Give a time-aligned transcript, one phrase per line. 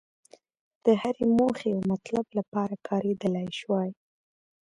[0.85, 3.89] د هرې موخې او مطلب لپاره کارېدلای شوای.